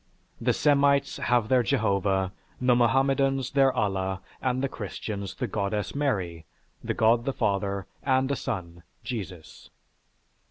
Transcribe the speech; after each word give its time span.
The 0.41 0.51
Semites 0.51 1.17
have 1.17 1.47
their 1.47 1.61
Jehovah, 1.61 2.31
the 2.59 2.73
Mohammedans 2.75 3.51
their 3.51 3.71
Allah, 3.71 4.21
and 4.41 4.63
the 4.63 4.67
Christians 4.67 5.35
the 5.35 5.45
Goddess 5.45 5.93
Mary, 5.93 6.47
the 6.83 6.95
God 6.95 7.25
the 7.25 7.31
Father, 7.33 7.85
and 8.01 8.31
a 8.31 8.35
son 8.35 8.81
Jesus. 9.03 9.69